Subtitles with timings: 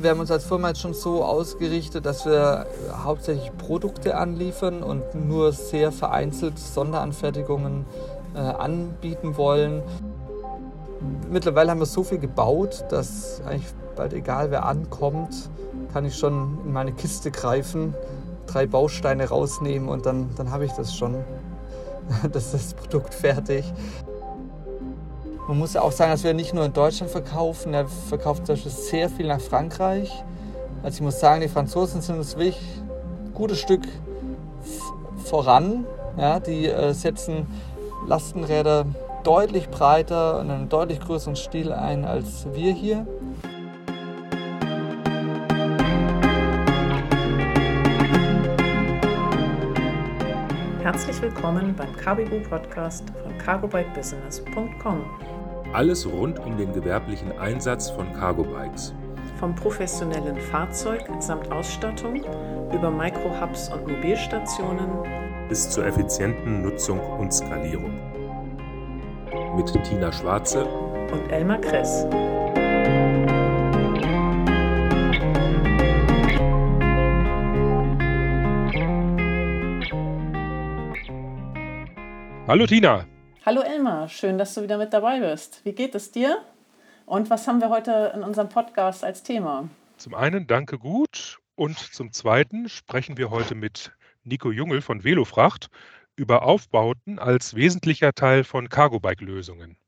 [0.00, 2.66] Wir haben uns als Firma jetzt schon so ausgerichtet, dass wir
[3.02, 7.84] hauptsächlich Produkte anliefern und nur sehr vereinzelt Sonderanfertigungen
[8.32, 9.82] äh, anbieten wollen.
[11.28, 13.66] Mittlerweile haben wir so viel gebaut, dass eigentlich
[13.96, 15.50] bald egal wer ankommt,
[15.92, 17.92] kann ich schon in meine Kiste greifen,
[18.46, 21.16] drei Bausteine rausnehmen und dann, dann habe ich das schon.
[22.32, 23.64] das ist das Produkt fertig.
[25.48, 28.54] Man muss ja auch sagen, dass wir nicht nur in Deutschland verkaufen, er verkauft zum
[28.54, 30.10] Beispiel sehr viel nach Frankreich.
[30.82, 32.60] Also ich muss sagen, die Franzosen sind uns wirklich
[33.24, 33.88] ein gutes Stück
[35.24, 35.86] voran.
[36.18, 37.46] Ja, die äh, setzen
[38.06, 38.84] Lastenräder
[39.24, 43.06] deutlich breiter und einen deutlich größeren Stil ein als wir hier.
[50.82, 55.37] Herzlich willkommen beim Carbigo Podcast von cargobikebusiness.com.
[55.72, 58.94] Alles rund um den gewerblichen Einsatz von Cargo Bikes.
[59.38, 62.24] Vom professionellen Fahrzeug samt Ausstattung
[62.72, 64.88] über Micro-Hubs und Mobilstationen
[65.48, 67.92] bis zur effizienten Nutzung und Skalierung.
[69.56, 72.06] Mit Tina Schwarze und Elmar Kress.
[82.46, 83.04] Hallo Tina.
[83.48, 85.64] Hallo Elmar, schön, dass du wieder mit dabei bist.
[85.64, 86.36] Wie geht es dir?
[87.06, 89.70] Und was haben wir heute in unserem Podcast als Thema?
[89.96, 95.70] Zum einen danke gut und zum zweiten sprechen wir heute mit Nico Jungel von Velofracht
[96.14, 99.78] über Aufbauten als wesentlicher Teil von Cargo-Bike-Lösungen.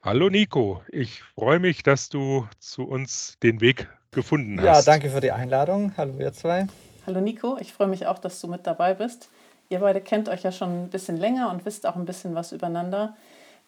[0.00, 4.86] Hallo Nico, ich freue mich, dass du zu uns den Weg gefunden hast.
[4.86, 5.92] Ja, danke für die Einladung.
[5.96, 6.68] Hallo ihr zwei.
[7.04, 9.28] Hallo Nico, ich freue mich auch, dass du mit dabei bist.
[9.68, 12.52] Ihr beide kennt euch ja schon ein bisschen länger und wisst auch ein bisschen was
[12.52, 13.16] übereinander.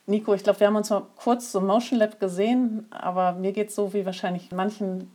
[0.06, 3.68] Nico, ich glaube, wir haben uns mal kurz so Motion Lab gesehen, aber mir geht
[3.68, 5.10] es so wie wahrscheinlich manchen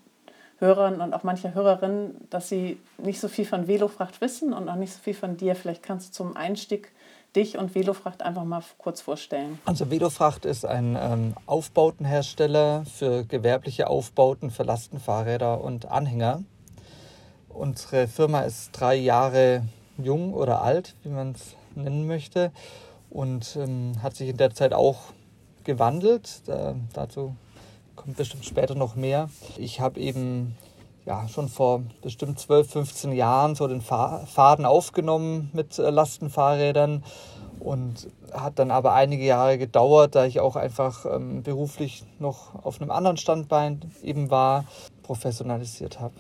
[0.60, 4.76] Hörern und auch mancher Hörerin, dass sie nicht so viel von Velofracht wissen und auch
[4.76, 5.56] nicht so viel von dir.
[5.56, 6.92] Vielleicht kannst du zum Einstieg
[7.36, 9.60] dich und Velofracht einfach mal kurz vorstellen.
[9.66, 16.44] Also Velofracht ist ein ähm, Aufbautenhersteller für gewerbliche Aufbauten für Lastenfahrräder und Anhänger.
[17.50, 19.64] Unsere Firma ist drei Jahre
[19.98, 22.52] jung oder alt, wie man es nennen möchte,
[23.10, 24.98] und ähm, hat sich in der Zeit auch
[25.64, 26.42] gewandelt.
[26.46, 27.36] Da, dazu
[27.96, 29.30] kommt bestimmt später noch mehr.
[29.58, 30.56] Ich habe eben
[31.06, 37.04] ja, schon vor bestimmt 12, 15 Jahren so den Faden aufgenommen mit äh, Lastenfahrrädern
[37.60, 42.82] und hat dann aber einige Jahre gedauert, da ich auch einfach ähm, beruflich noch auf
[42.82, 44.66] einem anderen Standbein eben war,
[45.04, 46.14] professionalisiert habe.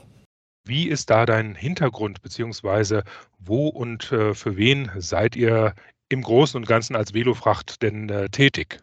[0.65, 3.03] Wie ist da dein Hintergrund, beziehungsweise
[3.39, 5.73] wo und äh, für wen seid ihr
[6.09, 8.79] im Großen und Ganzen als Velofracht denn äh, tätig?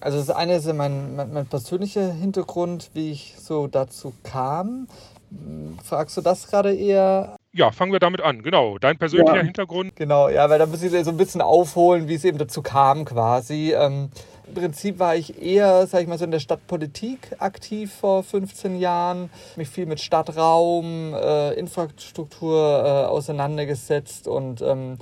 [0.00, 4.86] Also das eine ist mein, mein, mein, persönlicher Hintergrund, wie ich so dazu kam.
[5.82, 7.36] Fragst du das gerade eher?
[7.52, 8.42] Ja, fangen wir damit an.
[8.42, 9.96] Genau, dein persönlicher ja, Hintergrund.
[9.96, 13.04] Genau, ja, weil da muss ich so ein bisschen aufholen, wie es eben dazu kam
[13.04, 13.72] quasi.
[13.74, 14.10] Ähm,
[14.54, 19.30] Prinzip war ich eher, sag ich mal, so in der Stadtpolitik aktiv vor 15 Jahren.
[19.56, 24.98] Mich viel mit Stadtraum, äh, Infrastruktur äh, auseinandergesetzt und ähm,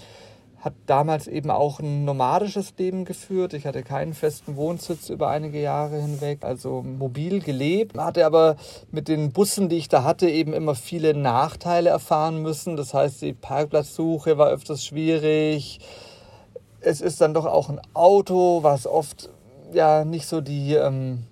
[0.67, 3.55] hat damals eben auch ein nomadisches Leben geführt.
[3.55, 8.57] Ich hatte keinen festen Wohnsitz über einige Jahre hinweg, also mobil gelebt, hatte aber
[8.91, 12.77] mit den Bussen, die ich da hatte, eben immer viele Nachteile erfahren müssen.
[12.77, 15.79] Das heißt, die Parkplatzsuche war öfters schwierig.
[16.87, 19.29] Es ist dann doch auch ein Auto, was oft
[19.73, 21.25] ja nicht so die, ähm,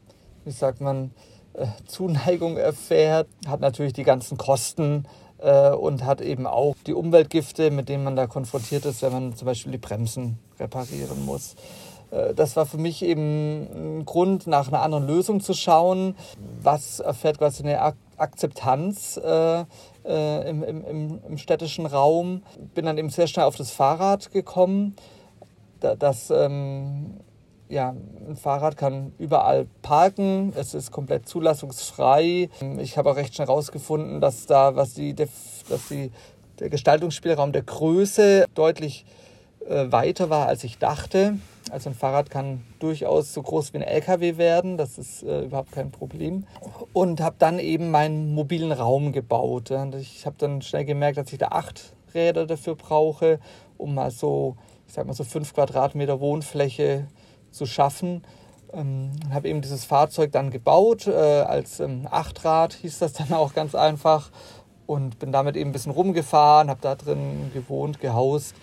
[0.44, 1.12] wie sagt man,
[1.52, 5.06] äh, Zuneigung erfährt, hat natürlich die ganzen Kosten
[5.38, 9.36] äh, und hat eben auch die Umweltgifte, mit denen man da konfrontiert ist, wenn man
[9.36, 11.54] zum Beispiel die Bremsen reparieren muss.
[12.10, 16.16] Äh, das war für mich eben ein Grund, nach einer anderen Lösung zu schauen.
[16.62, 19.64] Was erfährt quasi eine Ak Akzeptanz äh,
[20.04, 22.42] äh, im, im, im, städtischen Raum?
[22.74, 24.96] Bin dann eben sehr schnell auf das Fahrrad gekommen.
[25.84, 27.20] Da, das ähm,
[27.68, 27.94] ja,
[28.28, 32.48] ein Fahrrad kann überall parken, es ist komplett zulassungsfrei.
[32.78, 36.10] Ich habe auch recht schnell herausgefunden, dass da, was die, dass die,
[36.58, 39.04] der Gestaltungsspielraum der Größe deutlich
[39.68, 41.38] äh, weiter war, als ich dachte.
[41.70, 45.72] Also ein Fahrrad kann durchaus so groß wie ein LKW werden, das ist äh, überhaupt
[45.72, 46.46] kein Problem.
[46.94, 49.70] Und habe dann eben meinen mobilen Raum gebaut.
[49.70, 53.38] Und ich habe dann schnell gemerkt, dass ich da acht Räder dafür brauche,
[53.76, 54.56] um mal so,
[54.94, 57.08] ich sag mal so fünf Quadratmeter Wohnfläche
[57.50, 58.22] zu schaffen.
[58.72, 63.54] Ähm, habe eben dieses Fahrzeug dann gebaut, äh, als ähm, Achtrad hieß das dann auch
[63.54, 64.30] ganz einfach.
[64.86, 68.54] und bin damit eben ein bisschen rumgefahren, habe da drin gewohnt, gehaust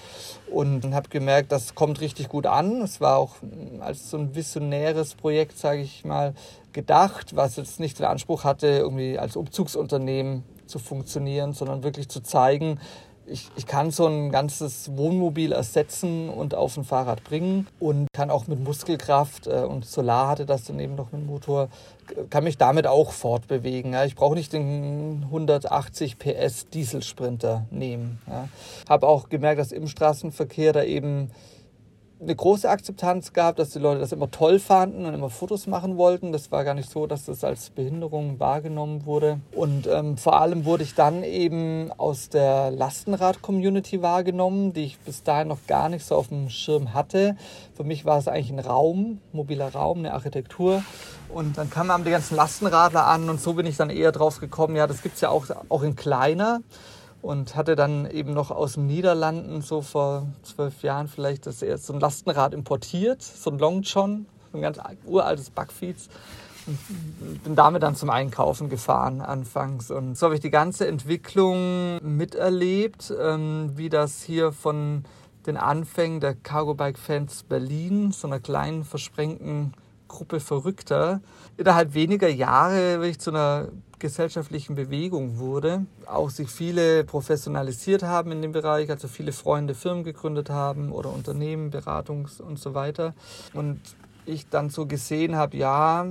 [0.49, 2.81] und habe gemerkt, das kommt richtig gut an.
[2.81, 3.35] Es war auch
[3.81, 6.33] als so ein visionäres Projekt, sage ich mal,
[6.71, 12.21] gedacht, was jetzt nicht den Anspruch hatte, irgendwie als Umzugsunternehmen zu funktionieren, sondern wirklich zu
[12.21, 12.79] zeigen,
[13.31, 18.29] ich, ich kann so ein ganzes Wohnmobil ersetzen und auf ein Fahrrad bringen und kann
[18.29, 21.69] auch mit Muskelkraft äh, und Solar hatte das dann eben noch mit Motor,
[22.29, 23.93] kann mich damit auch fortbewegen.
[23.93, 24.05] Ja.
[24.05, 28.19] Ich brauche nicht den 180 PS Dieselsprinter nehmen.
[28.27, 28.49] Ja.
[28.89, 31.31] Habe auch gemerkt, dass im Straßenverkehr da eben
[32.21, 35.97] eine große Akzeptanz gab, dass die Leute das immer toll fanden und immer Fotos machen
[35.97, 36.31] wollten.
[36.31, 39.39] Das war gar nicht so, dass das als Behinderung wahrgenommen wurde.
[39.55, 45.23] Und ähm, vor allem wurde ich dann eben aus der Lastenrad-Community wahrgenommen, die ich bis
[45.23, 47.35] dahin noch gar nicht so auf dem Schirm hatte.
[47.75, 50.83] Für mich war es eigentlich ein Raum, mobiler Raum, eine Architektur.
[51.29, 54.75] Und dann kamen die ganzen Lastenradler an und so bin ich dann eher drauf gekommen,
[54.75, 56.59] ja, das gibt es ja auch, auch in kleiner
[57.21, 61.87] und hatte dann eben noch aus den Niederlanden so vor zwölf Jahren vielleicht das erste
[61.87, 66.09] so ein Lastenrad importiert, so ein Long John, ein ganz uraltes Backfiets.
[66.67, 69.89] Und bin damit dann zum Einkaufen gefahren anfangs.
[69.89, 75.03] Und so habe ich die ganze Entwicklung miterlebt, ähm, wie das hier von
[75.47, 79.73] den Anfängen der Cargo Bike Fans Berlin, so einer kleinen versprengten
[80.11, 81.21] Gruppe Verrückter,
[81.57, 85.85] innerhalb weniger Jahre wirklich zu einer gesellschaftlichen Bewegung wurde.
[86.05, 91.13] Auch sich viele professionalisiert haben in dem Bereich, also viele Freunde Firmen gegründet haben oder
[91.13, 93.13] Unternehmen, Beratungs- und so weiter.
[93.53, 93.79] Und
[94.25, 96.07] ich dann so gesehen habe, ja,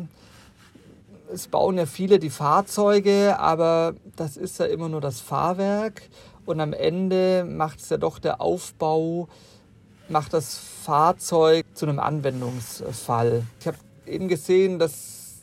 [1.32, 6.02] es bauen ja viele die Fahrzeuge, aber das ist ja immer nur das Fahrwerk.
[6.46, 9.28] Und am Ende macht es ja doch der Aufbau,
[10.08, 13.44] macht das Fahrzeug zu einem Anwendungsfall.
[13.60, 13.76] Ich habe
[14.10, 15.40] eben gesehen, dass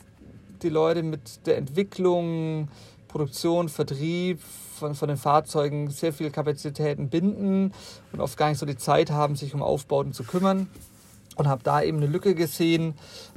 [0.62, 2.70] die Leute mit der Entwicklung,
[3.08, 4.40] Produktion, Vertrieb
[4.78, 7.74] von, von den Fahrzeugen sehr viel Kapazitäten binden
[8.12, 10.70] und oft gar nicht so die Zeit haben, sich um Aufbauten zu kümmern.
[11.36, 12.96] Und habe da eben eine Lücke gesehen,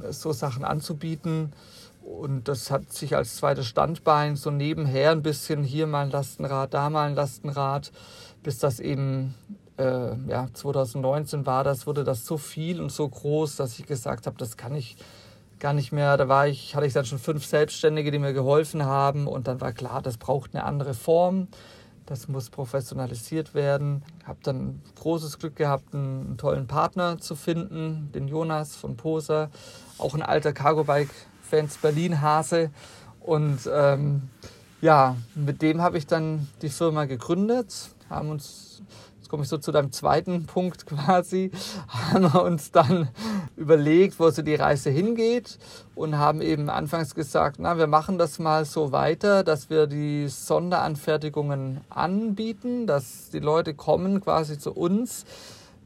[0.09, 1.53] so Sachen anzubieten.
[2.01, 6.73] Und das hat sich als zweites Standbein so nebenher ein bisschen hier mal ein Lastenrad,
[6.73, 7.91] da mal ein Lastenrad,
[8.41, 9.35] bis das eben
[9.77, 14.27] äh, ja, 2019 war, das wurde das so viel und so groß, dass ich gesagt
[14.27, 14.95] habe, das kann ich
[15.61, 16.17] gar nicht mehr.
[16.17, 19.27] Da war ich, hatte ich dann schon fünf Selbstständige, die mir geholfen haben.
[19.27, 21.47] Und dann war klar, das braucht eine andere Form.
[22.05, 24.03] Das muss professionalisiert werden.
[24.25, 29.49] Habe dann großes Glück gehabt, einen, einen, tollen Partner zu finden, den Jonas von Poser,
[29.97, 32.71] auch ein alter Cargo Bike Fans Berlin Hase.
[33.21, 34.29] Und ähm,
[34.81, 38.81] ja, mit dem habe ich dann die Firma gegründet, haben uns
[39.31, 41.51] komme ich so zu deinem zweiten Punkt quasi,
[41.87, 43.07] haben wir uns dann
[43.55, 45.57] überlegt, wo so die Reise hingeht
[45.95, 50.27] und haben eben anfangs gesagt, na, wir machen das mal so weiter, dass wir die
[50.27, 55.23] Sonderanfertigungen anbieten, dass die Leute kommen quasi zu uns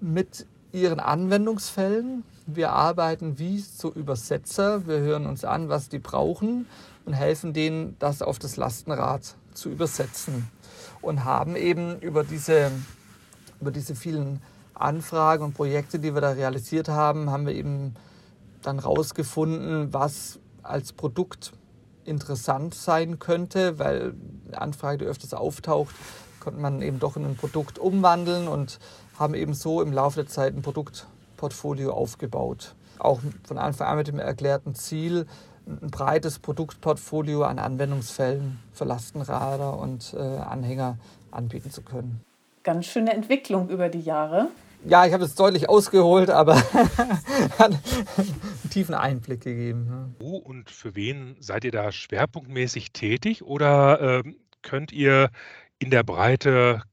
[0.02, 2.24] mit ihren Anwendungsfällen.
[2.48, 6.66] Wir arbeiten wie so Übersetzer, wir hören uns an, was die brauchen
[7.06, 10.50] und helfen denen, das auf das Lastenrad zu übersetzen.
[11.04, 12.72] Und haben eben über diese
[13.60, 14.42] über diese vielen
[14.74, 17.96] Anfragen und Projekte, die wir da realisiert haben, haben wir eben
[18.62, 21.54] dann rausgefunden, was als Produkt
[22.04, 24.14] interessant sein könnte, weil
[24.48, 25.96] eine Anfrage, die öfters auftaucht,
[26.40, 28.80] konnte man eben doch in ein Produkt umwandeln und
[29.18, 32.76] haben eben so im Laufe der Zeit ein Produktportfolio aufgebaut.
[33.00, 35.26] Auch von Anfang an mit dem erklärten Ziel,
[35.68, 40.98] ein breites Produktportfolio an Anwendungsfällen für Lastenräder und äh, Anhänger
[41.32, 42.25] anbieten zu können
[42.66, 44.50] ganz schöne Entwicklung über die Jahre.
[44.84, 46.56] Ja, ich habe es deutlich ausgeholt, aber
[47.58, 47.72] hat
[48.18, 50.16] einen tiefen Einblick gegeben.
[50.20, 54.24] Wo und für wen seid ihr da schwerpunktmäßig tätig oder äh,
[54.62, 55.30] könnt ihr
[55.80, 56.84] in der Breite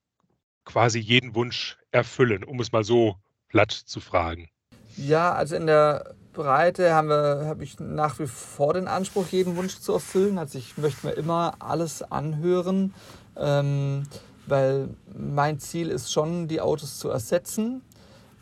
[0.64, 3.16] quasi jeden Wunsch erfüllen, um es mal so
[3.48, 4.48] platt zu fragen?
[4.96, 9.78] Ja, also in der Breite habe hab ich nach wie vor den Anspruch, jeden Wunsch
[9.80, 10.38] zu erfüllen.
[10.38, 12.94] Also ich möchte mir immer alles anhören.
[13.36, 14.04] Ähm,
[14.46, 17.82] weil mein Ziel ist schon, die Autos zu ersetzen.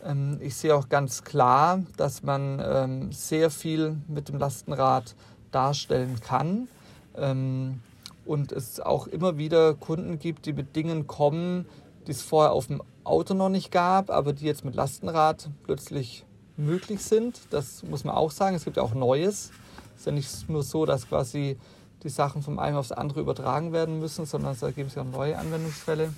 [0.04, 5.14] Ähm, ich sehe auch ganz klar, dass man ähm, sehr viel mit dem Lastenrad
[5.50, 6.68] darstellen kann
[7.16, 7.80] ähm,
[8.24, 11.66] und es auch immer wieder Kunden gibt, die mit Dingen kommen,
[12.06, 16.24] die es vorher auf dem Auto noch nicht gab, aber die jetzt mit Lastenrad plötzlich
[16.56, 17.40] möglich sind.
[17.50, 18.54] Das muss man auch sagen.
[18.54, 19.50] Es gibt ja auch Neues.
[19.94, 21.58] Es ist ja nicht nur so, dass quasi
[22.02, 25.36] die Sachen vom einen aufs andere übertragen werden müssen, sondern es ergeben sich auch neue
[25.38, 26.12] Anwendungsfälle.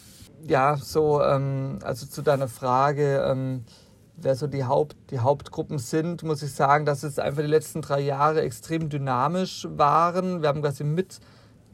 [0.47, 3.65] Ja, so, ähm, also zu deiner Frage, ähm,
[4.17, 7.83] wer so die, Haupt, die Hauptgruppen sind, muss ich sagen, dass es einfach die letzten
[7.83, 10.43] drei Jahre extrem dynamisch waren.
[10.43, 11.21] Wir haben quasi mit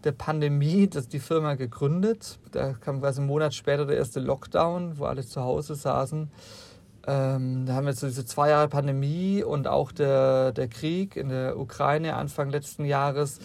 [0.05, 2.39] der Pandemie das die Firma gegründet.
[2.53, 6.31] Da kam quasi einen Monat später der erste Lockdown, wo alle zu Hause saßen.
[7.07, 11.17] Ähm, da haben wir jetzt so diese zwei Jahre Pandemie und auch der, der Krieg
[11.17, 13.39] in der Ukraine Anfang letzten Jahres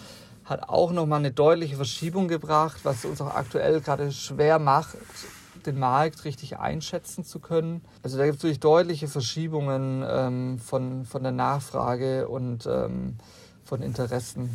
[0.45, 4.97] hat auch nochmal eine deutliche Verschiebung gebracht, was uns auch aktuell gerade schwer macht,
[5.65, 7.81] den Markt richtig einschätzen zu können.
[8.01, 13.15] Also da gibt es wirklich deutliche Verschiebungen ähm, von, von der Nachfrage und ähm,
[13.63, 14.49] von Interessen.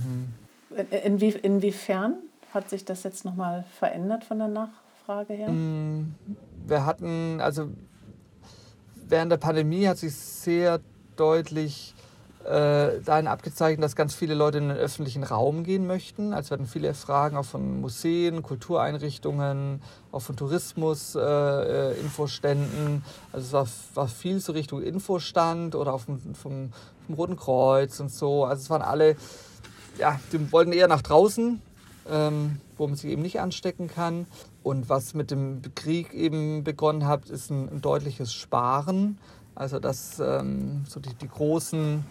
[0.71, 0.87] Hm.
[1.05, 2.19] Inwie, inwiefern
[2.53, 5.49] hat sich das jetzt nochmal verändert von der Nachfrage her?
[5.49, 6.15] Hm,
[6.67, 7.69] wir hatten, also
[9.09, 10.81] während der Pandemie hat sich sehr
[11.17, 11.95] deutlich
[12.49, 16.33] äh, dahin abgezeichnet, dass ganz viele Leute in den öffentlichen Raum gehen möchten.
[16.33, 21.95] Also hatten viele Fragen auch von Museen, Kultureinrichtungen, auch von Tourismus, äh, äh.
[23.33, 26.73] Also es war, war viel so Richtung Infostand oder auch vom, vom,
[27.07, 28.45] vom Roten Kreuz und so.
[28.45, 29.17] Also es waren alle,
[29.99, 31.61] ja, die wollten eher nach draußen,
[32.11, 34.27] ähm, wo man sich eben nicht anstecken kann.
[34.63, 39.19] Und was mit dem Krieg eben begonnen hat, ist ein, ein deutliches Sparen.
[39.55, 42.05] Also dass ähm, so die, die großen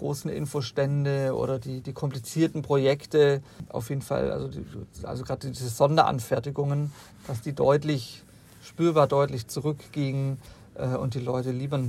[0.00, 4.64] großen Infostände oder die, die komplizierten Projekte, auf jeden Fall, also, die,
[5.04, 6.90] also gerade diese Sonderanfertigungen,
[7.26, 8.24] dass die deutlich,
[8.62, 10.38] spürbar deutlich zurückgingen
[10.74, 11.80] äh, und die Leute lieber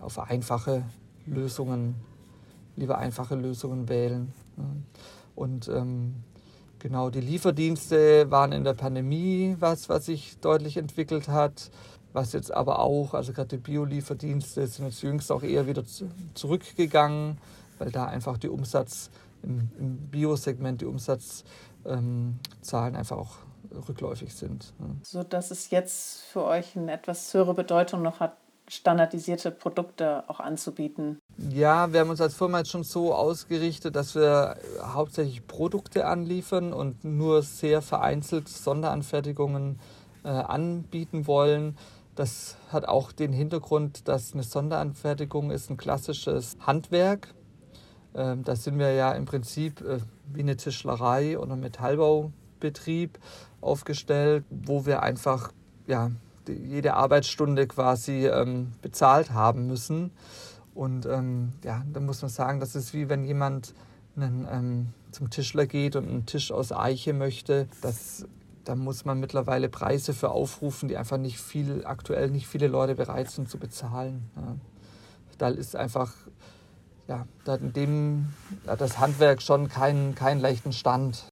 [0.00, 0.84] auf einfache
[1.26, 1.96] Lösungen,
[2.76, 4.32] lieber einfache Lösungen wählen.
[4.56, 4.64] Ne?
[5.34, 6.14] Und ähm,
[6.78, 11.70] genau, die Lieferdienste waren in der Pandemie was, was sich deutlich entwickelt hat
[12.16, 15.84] was jetzt aber auch, also gerade die Biolieferdienste sind jetzt jüngst auch eher wieder
[16.34, 17.38] zurückgegangen,
[17.78, 19.10] weil da einfach die Umsatz
[19.42, 21.44] im, im Biosegment, die Umsatzzahlen
[21.84, 23.36] ähm, einfach auch
[23.88, 24.72] rückläufig sind.
[24.78, 24.96] Ne?
[25.02, 28.36] So dass es jetzt für euch eine etwas höhere Bedeutung noch hat,
[28.68, 31.18] standardisierte Produkte auch anzubieten?
[31.36, 36.72] Ja, wir haben uns als Firma jetzt schon so ausgerichtet, dass wir hauptsächlich Produkte anliefern
[36.72, 39.78] und nur sehr vereinzelt Sonderanfertigungen
[40.24, 41.76] äh, anbieten wollen.
[42.16, 47.28] Das hat auch den Hintergrund, dass eine Sonderanfertigung ist ein klassisches Handwerk.
[48.14, 49.98] Ähm, da sind wir ja im Prinzip äh,
[50.32, 53.18] wie eine Tischlerei oder Metallbaubetrieb
[53.60, 55.52] aufgestellt, wo wir einfach
[55.86, 56.10] ja,
[56.48, 60.10] jede Arbeitsstunde quasi ähm, bezahlt haben müssen.
[60.74, 63.74] Und ähm, ja, da muss man sagen, das ist wie wenn jemand
[64.16, 67.68] einen, ähm, zum Tischler geht und einen Tisch aus Eiche möchte.
[67.82, 68.26] Das
[68.66, 72.96] da muss man mittlerweile Preise für aufrufen, die einfach nicht viel, aktuell nicht viele Leute
[72.96, 74.28] bereit sind zu bezahlen.
[74.34, 74.56] Ja.
[75.38, 76.12] Da ist einfach,
[77.06, 78.34] ja, da hat in dem,
[78.66, 81.28] hat das Handwerk schon keinen, keinen leichten Stand.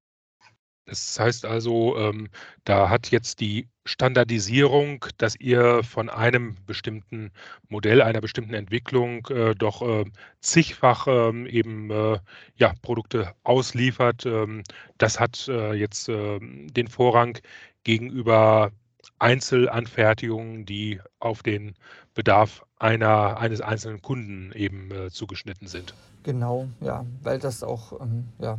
[0.87, 2.29] Das heißt also, ähm,
[2.65, 7.33] da hat jetzt die Standardisierung, dass ihr von einem bestimmten
[7.69, 10.05] Modell, einer bestimmten Entwicklung äh, doch äh,
[10.41, 12.19] zigfach ähm, eben äh,
[12.57, 14.63] ja, Produkte ausliefert, ähm,
[14.99, 17.39] das hat äh, jetzt ähm, den Vorrang
[17.85, 18.71] gegenüber
[19.19, 21.75] Einzelanfertigungen, die auf den
[22.15, 25.95] Bedarf einer, eines einzelnen Kunden eben äh, zugeschnitten sind.
[26.23, 28.59] Genau, ja, weil das auch ähm, ja,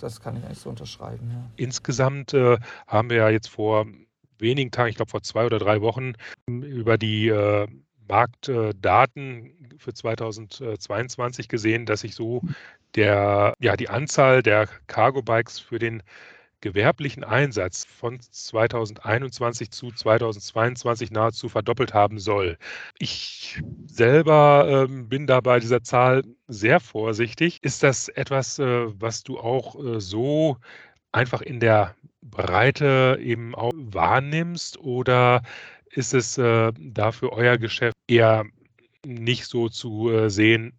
[0.00, 1.30] das kann ich eigentlich so unterschreiben.
[1.30, 1.50] Ja.
[1.56, 3.86] Insgesamt äh, haben wir ja jetzt vor
[4.38, 6.12] wenigen Tagen, ich glaube vor zwei oder drei Wochen,
[6.46, 7.66] über die äh,
[8.08, 12.42] Marktdaten für 2022 gesehen, dass sich so
[12.94, 16.02] der, ja, die Anzahl der Cargo-Bikes für den
[16.60, 22.58] gewerblichen Einsatz von 2021 zu 2022 nahezu verdoppelt haben soll.
[22.98, 27.58] Ich selber äh, bin da bei dieser Zahl sehr vorsichtig.
[27.62, 30.58] Ist das etwas, äh, was du auch äh, so
[31.12, 35.42] einfach in der Breite eben auch wahrnimmst oder
[35.90, 38.44] ist es äh, da für euer Geschäft eher
[39.06, 40.72] nicht so zu äh, sehen,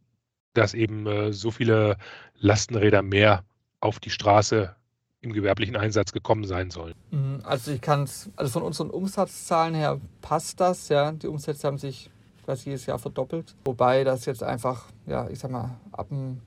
[0.53, 1.97] dass eben äh, so viele
[2.35, 3.43] Lastenräder mehr
[3.79, 4.75] auf die Straße
[5.21, 6.93] im gewerblichen Einsatz gekommen sein sollen.
[7.11, 11.11] Mhm, also ich kann es, also von unseren Umsatzzahlen her passt das, ja.
[11.11, 12.09] Die Umsätze haben sich
[12.45, 13.55] quasi jedes Jahr verdoppelt.
[13.65, 16.41] Wobei das jetzt einfach, ja, ich sag mal, ab dem,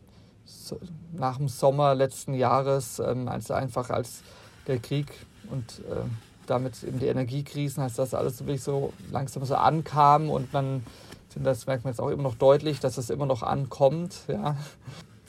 [1.12, 4.23] nach dem Sommer letzten Jahres, ähm, also einfach als
[4.67, 5.07] der Krieg
[5.50, 6.05] und äh,
[6.47, 10.83] damit eben die Energiekrisen, als das alles wirklich so langsam so ankam und man,
[11.37, 14.57] das merkt man jetzt auch immer noch deutlich, dass es immer noch ankommt, ja.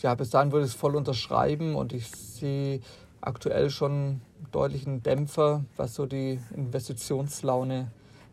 [0.01, 2.81] Ja, bis dahin würde ich es voll unterschreiben und ich sehe
[3.27, 7.91] aktuell schon deutlichen Dämpfer, was so die Investitionslaune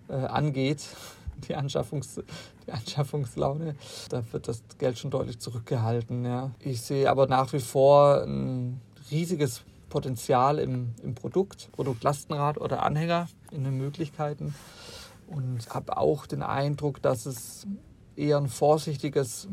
[0.08, 0.84] äh, angeht,
[1.48, 2.22] die, Anschaffungs-,
[2.66, 3.76] die Anschaffungslaune.
[4.08, 6.24] Da wird das Geld schon deutlich zurückgehalten.
[6.24, 6.50] Ja.
[6.60, 8.80] Ich sehe aber nach wie vor ein
[9.10, 14.54] riesiges Potenzial im, im Produkt, Produktlastenrad oder Anhänger in den Möglichkeiten
[15.26, 17.66] und habe auch den Eindruck, dass es
[18.16, 19.48] eher ein vorsichtiges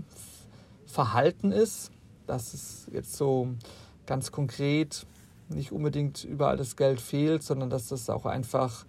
[0.85, 1.91] Verhalten ist,
[2.27, 3.49] dass es jetzt so
[4.05, 5.05] ganz konkret
[5.49, 8.85] nicht unbedingt überall das Geld fehlt, sondern dass das auch einfach,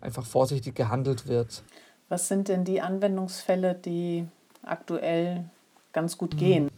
[0.00, 1.62] einfach vorsichtig gehandelt wird.
[2.08, 4.26] Was sind denn die Anwendungsfälle, die
[4.62, 5.44] aktuell
[5.92, 6.68] ganz gut gehen?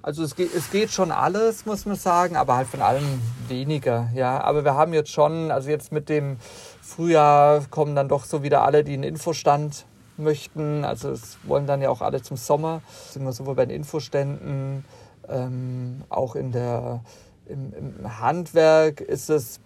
[0.00, 4.08] Also es geht, es geht schon alles, muss man sagen, aber halt von allem weniger.
[4.14, 6.38] Ja, aber wir haben jetzt schon, also jetzt mit dem
[6.80, 9.84] Frühjahr kommen dann doch so wieder alle, die einen Infostand
[10.16, 10.84] möchten.
[10.84, 12.80] Also es wollen dann ja auch alle zum Sommer.
[13.10, 14.84] Sind wir sowohl bei den Infoständen,
[15.28, 17.00] ähm, auch in der,
[17.48, 19.60] im, im Handwerk ist es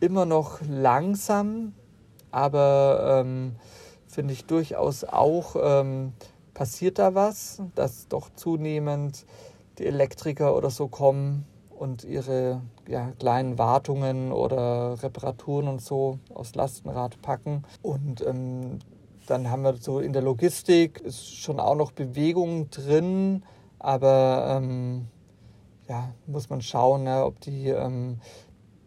[0.00, 1.74] immer noch langsam,
[2.30, 3.56] aber ähm,
[4.06, 6.12] finde ich durchaus auch ähm,
[6.54, 9.26] passiert da was, dass doch zunehmend
[9.78, 16.54] die Elektriker oder so kommen und ihre ja, kleinen Wartungen oder Reparaturen und so aufs
[16.54, 17.62] Lastenrad packen.
[17.82, 18.80] Und ähm,
[19.26, 23.44] dann haben wir so in der Logistik ist schon auch noch Bewegung drin,
[23.78, 25.06] aber ähm,
[25.88, 28.20] ja, muss man schauen, ne, ob die ähm,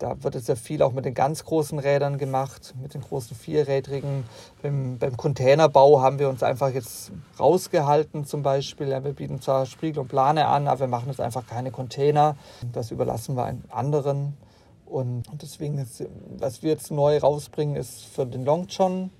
[0.02, 3.38] da wird es ja viel auch mit den ganz großen Rädern gemacht, mit den großen
[3.38, 4.24] vierrädrigen.
[4.62, 8.88] Beim, beim Containerbau haben wir uns einfach jetzt rausgehalten zum Beispiel.
[8.88, 12.36] Ja, wir bieten zwar Spiegel und Plane an, aber wir machen jetzt einfach keine Container.
[12.72, 14.38] Das überlassen wir anderen.
[14.86, 16.04] Und deswegen, ist,
[16.38, 19.12] was wir jetzt neu rausbringen, ist für den Long John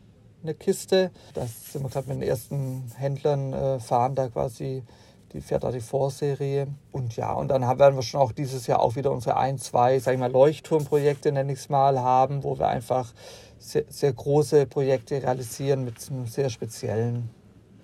[0.42, 1.12] eine Kiste.
[1.36, 4.84] Das sind wir gerade mit den ersten Händlern, äh, fahren da quasi
[5.34, 6.68] die fährt da die Vorserie.
[6.92, 10.00] Und ja, und dann werden wir schon auch dieses Jahr auch wieder unsere ein, zwei,
[10.00, 13.14] sag ich mal, Leuchtturmprojekte, nenne ich es mal, haben, wo wir einfach
[13.60, 17.30] sehr, sehr große Projekte realisieren mit einem sehr speziellen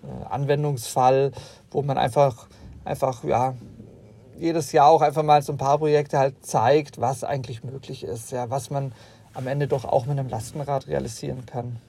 [0.04, 1.32] äh, Anwendungsfall,
[1.72, 2.48] wo man einfach,
[2.84, 3.54] einfach, ja,
[4.38, 8.32] jedes Jahr auch einfach mal so ein paar Projekte halt zeigt, was eigentlich möglich ist,
[8.32, 8.92] ja, was man
[9.34, 11.80] am Ende doch auch mit einem Lastenrad realisieren kann.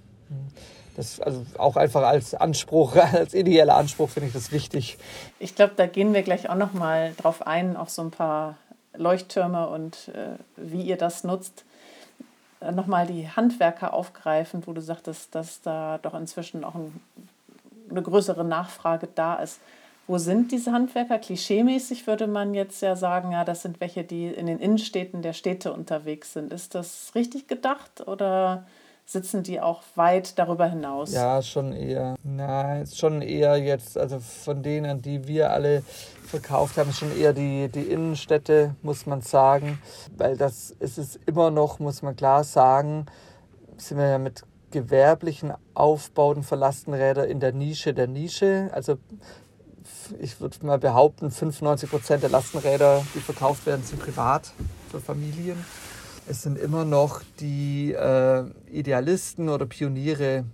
[0.98, 4.98] Das also auch einfach als Anspruch, als ideeller Anspruch finde ich das wichtig.
[5.38, 8.56] Ich glaube, da gehen wir gleich auch noch mal drauf ein, auf so ein paar
[8.94, 11.64] Leuchttürme und äh, wie ihr das nutzt.
[12.60, 17.00] Äh, Nochmal die Handwerker aufgreifend, wo du sagtest, dass da doch inzwischen auch ein,
[17.88, 19.60] eine größere Nachfrage da ist.
[20.08, 21.20] Wo sind diese Handwerker?
[21.20, 25.32] Klischeemäßig würde man jetzt ja sagen, ja, das sind welche, die in den Innenstädten der
[25.32, 26.52] Städte unterwegs sind.
[26.52, 28.66] Ist das richtig gedacht oder
[29.08, 31.12] sitzen die auch weit darüber hinaus?
[31.12, 32.14] Ja, schon eher.
[32.22, 35.82] Nein, schon eher jetzt, also von denen, die wir alle
[36.26, 39.80] verkauft haben, schon eher die, die Innenstädte, muss man sagen.
[40.18, 43.06] Weil das ist es immer noch, muss man klar sagen,
[43.78, 44.42] sind wir ja mit
[44.72, 48.68] gewerblichen Aufbauten für Lastenräder in der Nische der Nische.
[48.72, 48.98] Also
[50.20, 54.52] ich würde mal behaupten, 95 Prozent der Lastenräder, die verkauft werden, sind privat
[54.90, 55.64] für Familien
[56.28, 60.44] es sind immer noch die äh, Idealisten oder Pioniere,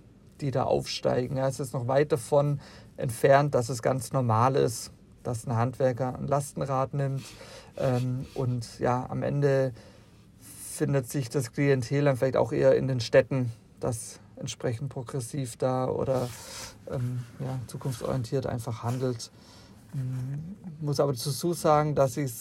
[0.41, 1.37] die da aufsteigen.
[1.37, 2.59] Ja, es ist noch weit davon
[2.97, 4.91] entfernt, dass es ganz normal ist,
[5.23, 7.23] dass ein Handwerker ein Lastenrad nimmt.
[7.77, 9.73] Ähm, und ja, am Ende
[10.39, 15.87] findet sich das Klientel dann vielleicht auch eher in den Städten, das entsprechend progressiv da
[15.87, 16.29] oder
[16.89, 19.31] ähm, ja, zukunftsorientiert einfach handelt.
[19.93, 22.31] Ich ähm, muss aber dazu sagen, dass ich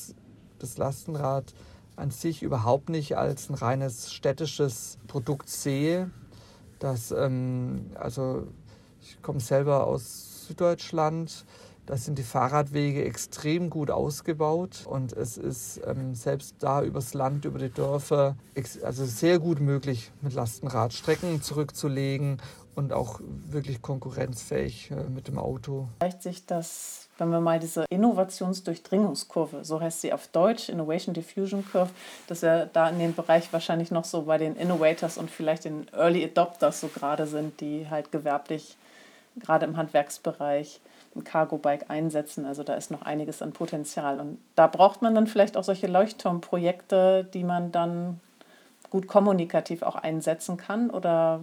[0.59, 1.55] das Lastenrad
[1.97, 6.11] an sich überhaupt nicht als ein reines städtisches Produkt sehe.
[6.79, 8.47] Das, ähm, also
[9.01, 11.45] ich komme selber aus Süddeutschland.
[11.87, 17.45] Da sind die Fahrradwege extrem gut ausgebaut und es ist ähm, selbst da übers Land,
[17.45, 18.37] über die Dörfer,
[18.83, 22.39] also sehr gut möglich, mit Lastenrad Strecken zurückzulegen
[22.75, 25.89] und auch wirklich konkurrenzfähig äh, mit dem Auto.
[26.01, 31.65] Zeigt sich das wenn wir mal diese Innovationsdurchdringungskurve, so heißt sie auf Deutsch, Innovation Diffusion
[31.71, 31.91] Curve,
[32.27, 35.87] dass wir da in dem Bereich wahrscheinlich noch so bei den Innovators und vielleicht den
[35.93, 38.77] Early Adopters so gerade sind, die halt gewerblich,
[39.41, 40.81] gerade im Handwerksbereich,
[41.17, 42.45] ein Cargo-Bike einsetzen.
[42.45, 44.19] Also da ist noch einiges an Potenzial.
[44.19, 48.21] Und da braucht man dann vielleicht auch solche Leuchtturmprojekte, die man dann
[48.91, 50.91] gut kommunikativ auch einsetzen kann.
[50.91, 51.41] Oder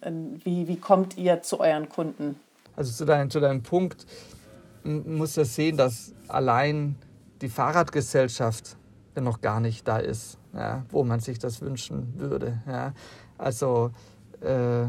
[0.00, 2.40] wie, wie kommt ihr zu euren Kunden?
[2.76, 4.06] Also zu, dein, zu deinem Punkt,
[4.84, 6.96] muss ja sehen, dass allein
[7.40, 8.76] die Fahrradgesellschaft
[9.20, 12.62] noch gar nicht da ist, ja, wo man sich das wünschen würde.
[12.66, 12.94] Ja.
[13.38, 13.90] Also
[14.40, 14.86] äh,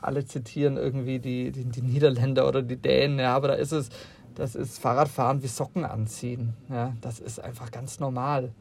[0.00, 3.90] alle zitieren irgendwie die, die, die, Niederländer oder die Dänen, ja, aber da ist es,
[4.34, 6.54] das ist Fahrradfahren wie Socken anziehen.
[6.68, 6.94] Ja.
[7.00, 8.52] Das ist einfach ganz normal.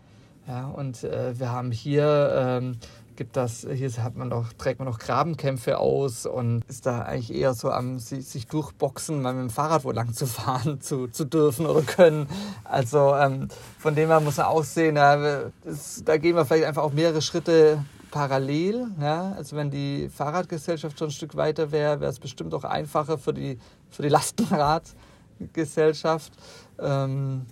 [0.47, 2.77] Ja, und äh, wir haben hier ähm,
[3.19, 7.35] gibt das, hier hat man noch, trägt man noch Grabenkämpfe aus und ist da eigentlich
[7.35, 11.25] eher so am sich durchboxen, mal mit dem Fahrrad wo lang zu fahren zu, zu
[11.25, 12.29] dürfen oder können.
[12.63, 16.63] Also ähm, von dem her muss man auch sehen, ja, das, da gehen wir vielleicht
[16.63, 18.87] einfach auch mehrere Schritte parallel.
[19.01, 19.33] Ja?
[19.33, 23.33] Also wenn die Fahrradgesellschaft schon ein Stück weiter wäre, wäre es bestimmt auch einfacher für
[23.33, 26.31] die, für die Lastenradgesellschaft.
[26.79, 27.47] Ähm,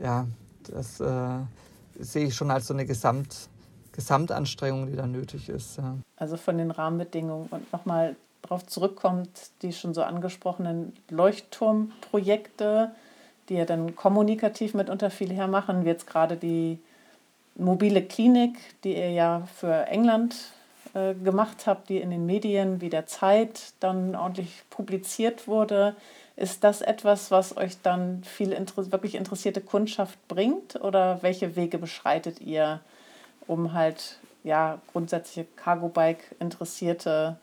[0.00, 0.28] ja,
[0.72, 1.40] das äh,
[1.98, 3.50] sehe ich schon als so eine Gesamt,
[3.92, 5.78] Gesamtanstrengung, die da nötig ist.
[5.78, 5.96] Ja.
[6.16, 9.28] Also von den Rahmenbedingungen und nochmal darauf zurückkommt,
[9.62, 12.90] die schon so angesprochenen Leuchtturmprojekte,
[13.48, 16.78] die ja dann kommunikativ mitunter viel hermachen, wie jetzt gerade die
[17.56, 20.34] mobile Klinik, die ihr ja für England
[20.94, 25.94] äh, gemacht habt, die in den Medien wie der Zeit dann ordentlich publiziert wurde.
[26.36, 31.78] Ist das etwas, was euch dann viel inter wirklich interessierte Kundschaft bringt oder welche Wege
[31.78, 32.80] beschreitet ihr,
[33.50, 37.36] um halt ja grundsätzliche Cargo-Bike-Interessierte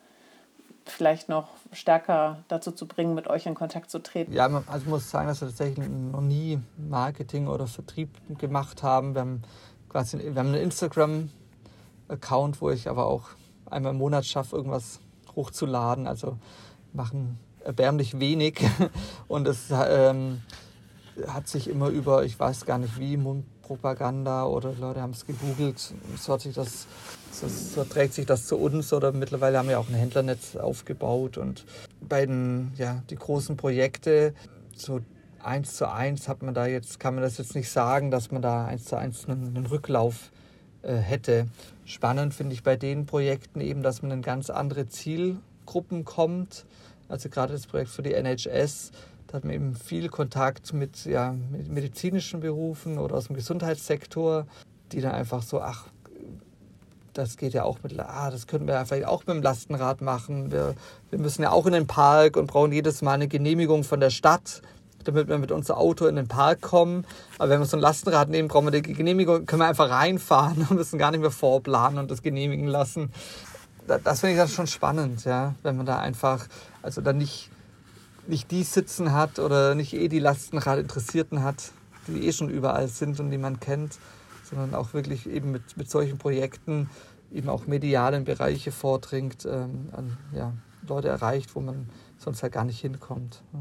[0.86, 4.32] vielleicht noch stärker dazu zu bringen, mit euch in Kontakt zu treten?
[4.32, 9.14] Ja, also ich muss sagen, dass wir tatsächlich noch nie Marketing oder Vertrieb gemacht haben.
[9.14, 9.42] Wir haben
[9.90, 13.24] quasi wir haben einen Instagram-Account, wo ich aber auch
[13.70, 15.00] einmal im Monat schaffe, irgendwas
[15.36, 16.06] hochzuladen.
[16.06, 16.38] Also
[16.94, 18.64] machen erbärmlich wenig.
[19.28, 20.40] Und es ähm,
[21.26, 23.18] hat sich immer über, ich weiß gar nicht wie,
[23.68, 25.78] Mundpropaganda oder Leute haben es gegoogelt.
[26.16, 26.86] So, hat sich das,
[27.30, 31.38] so, so, trägt sich das zu uns oder mittlerweile haben wir auch ein Händlernetz aufgebaut.
[31.38, 31.64] Und
[32.00, 34.34] bei den, ja, die großen Projekte,
[34.74, 35.00] so
[35.42, 38.42] eins zu eins hat man da jetzt, kann man das jetzt nicht sagen, dass man
[38.42, 40.30] da eins zu eins einen, einen Rücklauf
[40.82, 41.46] äh, hätte.
[41.84, 46.64] Spannend finde ich bei den Projekten eben, dass man in ganz andere Zielgruppen kommt.
[47.08, 48.92] Also gerade das Projekt für die NHS,
[49.28, 54.46] da hat man eben viel Kontakt mit, ja, mit medizinischen Berufen oder aus dem Gesundheitssektor,
[54.90, 55.86] die dann einfach so, ach,
[57.12, 60.00] das geht ja auch mit, ah, das könnten wir ja vielleicht auch mit dem Lastenrad
[60.00, 60.50] machen.
[60.50, 60.74] Wir,
[61.10, 64.10] wir müssen ja auch in den Park und brauchen jedes Mal eine Genehmigung von der
[64.10, 64.62] Stadt
[65.04, 67.06] damit wir mit unserem Auto in den Park kommen.
[67.38, 70.66] Aber wenn wir so ein Lastenrad nehmen, brauchen wir die Genehmigung, können wir einfach reinfahren
[70.70, 73.12] und müssen gar nicht mehr vorplanen und das genehmigen lassen.
[73.86, 76.46] Das finde ich dann schon spannend, ja, wenn man da einfach,
[76.82, 77.48] also dann nicht,
[78.28, 81.72] nicht die sitzen hat oder nicht eh die Lastenradinteressierten hat,
[82.06, 83.98] die eh schon überall sind und die man kennt,
[84.48, 86.88] sondern auch wirklich eben mit, mit solchen Projekten
[87.32, 90.52] eben auch medialen Bereiche vordringt, ähm, an ja,
[90.86, 91.88] Leute erreicht, wo man
[92.18, 93.42] sonst halt gar nicht hinkommt.
[93.52, 93.60] Ja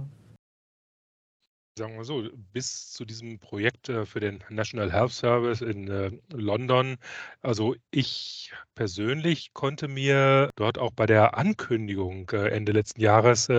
[1.78, 6.12] sagen wir so, bis zu diesem Projekt äh, für den National Health Service in äh,
[6.34, 6.98] London.
[7.42, 13.50] Also ich persönlich konnte mir dort auch bei der Ankündigung äh, Ende letzten Jahres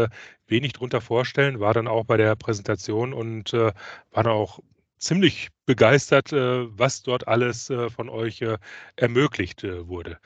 [0.46, 3.74] wenig drunter vorstellen, war dann auch bei der Präsentation und war
[4.12, 4.60] dann auch
[4.98, 8.42] ziemlich begeistert, was dort alles von euch
[8.96, 10.18] ermöglicht wurde.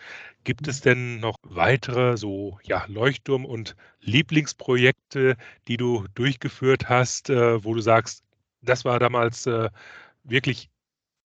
[0.45, 5.37] Gibt es denn noch weitere so ja, Leuchtturm- und Lieblingsprojekte,
[5.69, 8.25] die du durchgeführt hast, äh, wo du sagst,
[8.61, 9.71] das war damals äh,
[10.25, 10.69] wirklich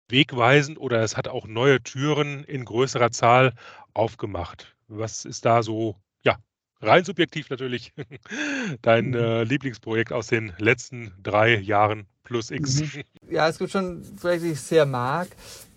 [0.08, 3.54] wegweisend oder es hat auch neue Türen in größerer Zahl
[3.94, 4.76] aufgemacht?
[4.88, 5.96] Was ist da so,
[6.80, 7.92] rein subjektiv natürlich,
[8.82, 9.14] dein mhm.
[9.14, 12.80] äh, Lieblingsprojekt aus den letzten drei Jahren plus X?
[12.80, 13.02] Mhm.
[13.30, 15.28] Ja, es gibt schon Projekte, die ich sehr mag,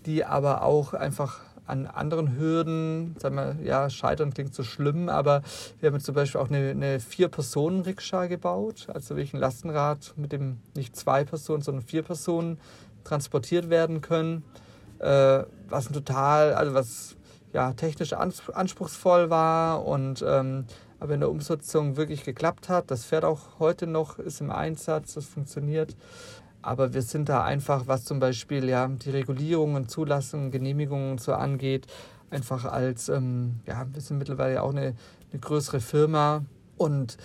[0.06, 5.42] die aber auch einfach an anderen Hürden, sagen wir, ja, scheitern klingt so schlimm, aber
[5.80, 10.58] wir haben zum Beispiel auch eine, eine Vier-Personen-Rikscha gebaut, also wirklich ein Lastenrad, mit dem
[10.76, 12.58] nicht zwei Personen, sondern vier Personen
[13.02, 14.44] transportiert werden können,
[14.98, 17.16] äh, was ein total, also was
[17.54, 20.66] ja, technisch anspruchsvoll war und ähm,
[21.04, 22.90] aber in der Umsetzung wirklich geklappt hat.
[22.90, 25.94] Das fährt auch heute noch, ist im Einsatz, das funktioniert.
[26.62, 31.88] Aber wir sind da einfach, was zum Beispiel ja, die Regulierungen, Zulassungen, Genehmigungen so angeht,
[32.30, 34.94] einfach als, ähm, ja, wir sind mittlerweile auch eine,
[35.30, 36.42] eine größere Firma.
[36.78, 37.18] Und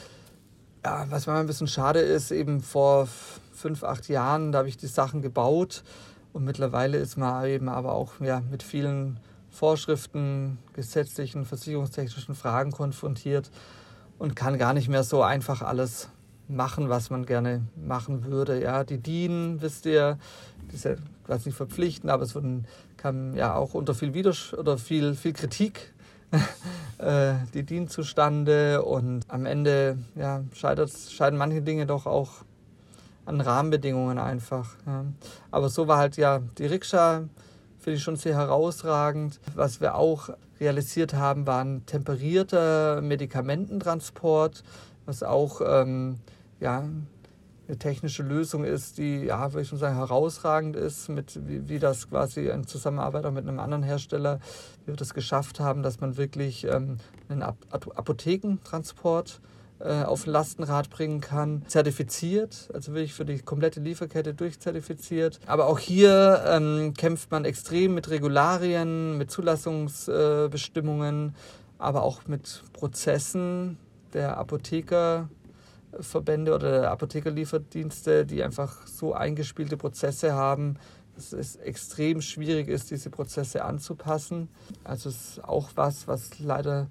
[0.84, 3.08] ja, was manchmal ein bisschen schade ist, eben vor
[3.54, 5.86] fünf, acht Jahren, da habe ich die Sachen gebaut.
[6.34, 13.52] Und mittlerweile ist man eben aber auch ja, mit vielen Vorschriften, gesetzlichen, versicherungstechnischen Fragen konfrontiert
[14.18, 16.10] und kann gar nicht mehr so einfach alles
[16.48, 18.62] machen, was man gerne machen würde.
[18.62, 20.18] Ja, die DIN, wisst ihr,
[20.72, 22.66] ja quasi nicht verpflichtend, aber es wurden,
[22.98, 25.94] kam ja auch unter viel Widers oder viel, viel Kritik
[26.98, 32.44] äh, die DIN zustande und am Ende ja, scheitert, scheiden manche Dinge doch auch
[33.26, 34.76] an Rahmenbedingungen einfach.
[34.88, 35.06] Ja.
[35.52, 37.26] Aber so war halt ja die Rikscha,
[37.90, 39.40] finde ich schon sehr herausragend.
[39.56, 44.64] Was wir auch realisiert haben, war ein temperierter Medikamententransport,
[45.08, 46.20] was auch ähm,
[46.60, 46.84] ja,
[47.68, 51.80] eine technische Lösung ist, die, ja, würde ich schon sagen, herausragend ist, mit, wie, wie
[51.80, 54.40] das quasi in Zusammenarbeit auch mit einem anderen Hersteller,
[54.86, 56.98] wie wir das geschafft haben, dass man wirklich ähm,
[57.28, 59.42] einen Apothekentransport
[59.80, 65.40] äh, auf ein Lastenrad bringen kann, zertifiziert, also wirklich für die komplette Lieferkette durchzertifiziert.
[65.46, 71.34] Aber auch hier ähm, kämpft man extrem mit Regularien, mit Zulassungsbestimmungen,
[71.78, 73.78] aber auch mit Prozessen
[74.14, 75.30] der Apotheker
[76.00, 80.78] Verbände oder Apothekerlieferdienste, die einfach so eingespielte Prozesse haben,
[81.16, 84.50] dass es extrem schwierig ist, diese Prozesse anzupassen.
[84.84, 86.88] Also es ist auch was, was leider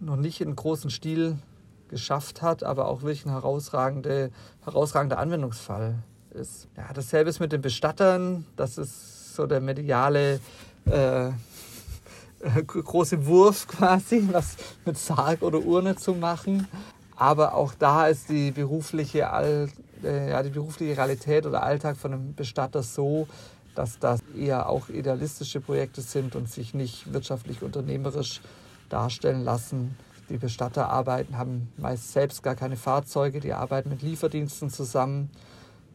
[0.00, 1.38] noch nicht in großen Stil
[1.88, 4.30] geschafft hat, aber auch wirklich ein herausragende,
[4.64, 5.94] herausragender Anwendungsfall
[6.30, 6.68] ist.
[6.76, 8.46] Ja, dasselbe ist mit den Bestattern.
[8.56, 10.40] Das ist so der mediale
[10.86, 11.30] äh,
[12.66, 16.68] große Wurf quasi, was mit Sarg oder Urne zu machen.
[17.16, 19.68] Aber auch da ist die berufliche, All,
[20.04, 23.26] äh, ja, die berufliche Realität oder Alltag von einem Bestatter so,
[23.74, 28.40] dass das eher auch idealistische Projekte sind und sich nicht wirtschaftlich unternehmerisch
[28.88, 29.96] darstellen lassen.
[30.28, 35.30] Die Bestatter arbeiten, haben meist selbst gar keine Fahrzeuge, die arbeiten mit Lieferdiensten zusammen.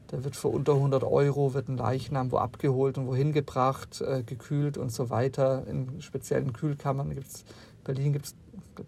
[0.07, 4.23] Da wird für unter 100 Euro wird ein Leichnam wo abgeholt und wohin gebracht, äh,
[4.23, 5.65] gekühlt und so weiter.
[5.67, 7.45] In speziellen Kühlkammern gibt es,
[7.83, 8.35] Berlin gibt es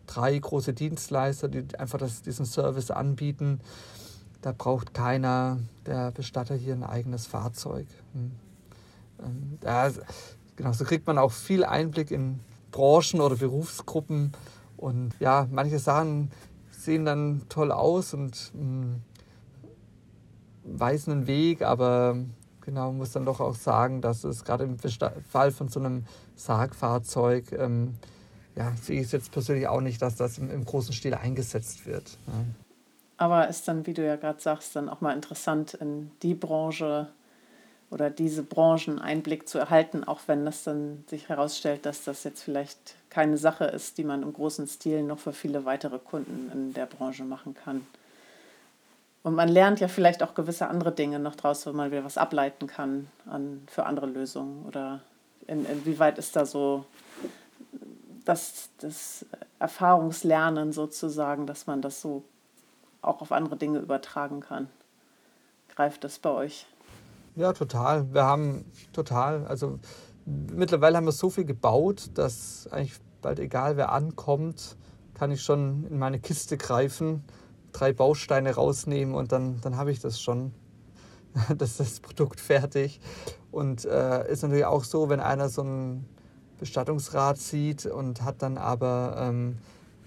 [0.08, 3.62] drei große Dienstleister, die einfach das, diesen Service anbieten.
[4.42, 7.88] Da braucht keiner der Bestatter hier ein eigenes Fahrzeug.
[8.14, 8.32] Hm.
[9.24, 9.92] Ähm, da,
[10.56, 12.40] genau, so kriegt man auch viel Einblick in
[12.72, 14.34] Branchen oder Berufsgruppen.
[14.84, 16.30] Und ja, manche Sachen
[16.72, 19.02] sehen dann toll aus und mh, hm,
[20.66, 22.18] weisen einen Weg, aber
[22.60, 26.04] genau, muss dann doch auch sagen, dass es gerade im Fall von so einem
[26.36, 27.94] Sargfahrzeug, ähm,
[28.58, 31.86] ja, sehe ich es jetzt persönlich auch nicht, dass das im, im großen Stil eingesetzt
[31.86, 32.18] wird.
[32.28, 32.34] Ja.
[33.16, 37.08] Aber ist dann, wie du ja gerade sagst, dann auch mal interessant, in die Branche
[37.94, 42.42] oder diese Branchen Einblick zu erhalten, auch wenn das dann sich herausstellt, dass das jetzt
[42.42, 46.74] vielleicht keine Sache ist, die man im großen Stil noch für viele weitere Kunden in
[46.74, 47.86] der Branche machen kann.
[49.22, 52.18] Und man lernt ja vielleicht auch gewisse andere Dinge noch draus, wenn man wieder was
[52.18, 54.66] ableiten kann an, für andere Lösungen.
[54.66, 55.02] Oder
[55.48, 56.86] in, inwieweit ist da so
[58.26, 59.26] das, das
[59.60, 62.24] Erfahrungslernen sozusagen, dass man das so
[63.04, 64.68] auch auf andere Dinge übertragen kann?
[65.76, 66.66] Greift das bei euch?
[67.36, 68.14] Ja, total.
[68.14, 69.80] Wir haben total, also
[70.26, 74.78] mittlerweile haben wir so viel gebaut, dass eigentlich bald egal wer ankommt,
[75.14, 77.24] kann ich schon in meine Kiste greifen
[77.74, 80.54] drei Bausteine rausnehmen und dann, dann habe ich das schon.
[81.58, 83.02] das ist das Produkt fertig.
[83.52, 86.06] Und äh, ist natürlich auch so, wenn einer so ein
[86.60, 89.58] Bestattungsrat sieht und hat dann aber ähm,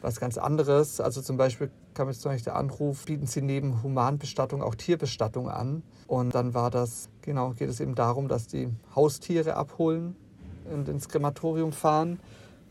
[0.01, 1.01] was ganz anderes.
[1.01, 5.49] Also zum Beispiel kam jetzt zum Beispiel der Anruf, bieten Sie neben Humanbestattung auch Tierbestattung
[5.49, 5.83] an.
[6.07, 10.15] Und dann war das, genau, geht es eben darum, dass die Haustiere abholen
[10.71, 12.21] und ins Krematorium fahren.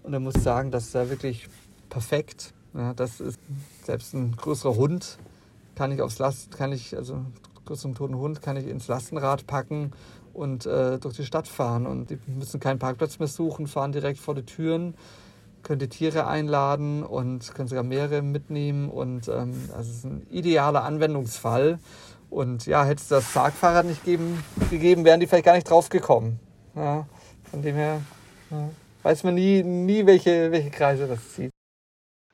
[0.04, 1.50] Und er muss sagen, das ist ja wirklich
[1.90, 2.54] perfekt.
[2.74, 3.40] Ja, das ist
[3.84, 5.18] selbst ein größerer Hund
[5.76, 7.18] kann ich aufs Last, kann ich, also
[7.66, 9.92] größeren toten Hund kann ich ins Lastenrad packen
[10.34, 11.86] und äh, durch die Stadt fahren.
[11.86, 14.94] Und die müssen keinen Parkplatz mehr suchen, fahren direkt vor die Türen,
[15.66, 18.90] können die Tiere einladen und können sogar mehrere mitnehmen.
[18.90, 21.80] Und ähm, also es ist ein idealer Anwendungsfall.
[22.30, 25.90] Und ja, hätte es das Sargfahrrad nicht geben, gegeben, wären die vielleicht gar nicht drauf
[25.90, 26.40] gekommen.
[26.76, 27.06] Ja,
[27.52, 28.02] von dem her
[28.52, 28.70] ja,
[29.04, 31.52] weiß man nie, nie welche, welche Kreise das zieht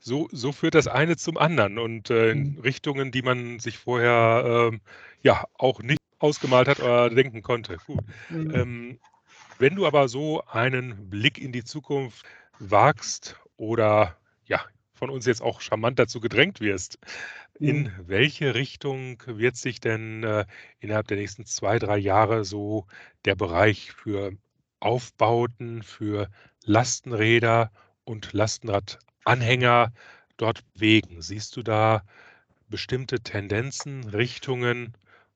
[0.02, 2.60] so, so führt das eine zum anderen und äh, in mhm.
[2.62, 4.82] Richtungen, die man sich vorher ähm,
[5.22, 7.78] ja auch nicht ausgemalt hat oder denken konnte.
[8.30, 8.56] Mhm.
[8.56, 9.00] Ähm,
[9.60, 12.26] wenn du aber so einen Blick in die Zukunft
[12.62, 14.62] wagst oder ja,
[14.94, 17.00] von uns jetzt auch charmant dazu gedrängt wirst,
[17.60, 17.68] mhm.
[17.68, 20.46] in welche Richtung wird sich denn äh,
[20.80, 22.86] innerhalb der nächsten zwei, drei Jahre so
[23.26, 24.34] der Bereich für
[24.80, 26.30] Aufbauten, für
[26.64, 27.72] Lastenräder
[28.04, 29.92] und Lastenrad Anhänger
[30.38, 31.22] dort bewegen?
[31.22, 32.04] Siehst du da
[32.68, 34.94] bestimmte Tendenzen, Richtungen,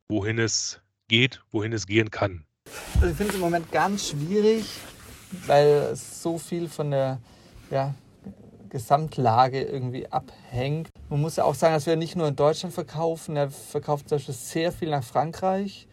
[0.07, 2.45] wohin es geht, wohin es gehen kann?
[2.95, 4.65] Also ich finde es im Moment ganz schwierig,
[5.47, 7.19] weil so viel von der
[7.71, 7.93] ja,
[8.69, 10.89] Gesamtlage irgendwie abhängt.
[11.09, 13.35] Man muss ja auch sagen, dass wir nicht nur in Deutschland verkaufen.
[13.35, 15.87] Er verkauft zum Beispiel sehr viel nach Frankreich.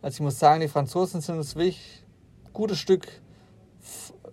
[0.00, 2.02] Also ich muss sagen, die Franzosen sind uns wirklich
[2.46, 3.06] ein gutes Stück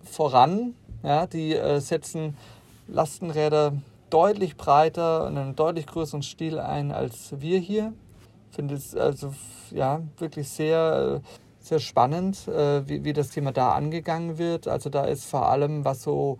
[0.04, 0.76] voran.
[1.04, 2.36] Ja, die äh, setzen
[2.88, 3.74] Lastenräder
[4.10, 7.94] deutlich breiter und einen deutlich größeren Stil ein als wir hier.
[8.50, 9.34] Ich finde es also
[9.72, 11.22] ja wirklich sehr,
[11.70, 14.68] sehr spannend, äh, wie, wie das Thema da angegangen wird.
[14.68, 16.40] Also da ist vor allem, was so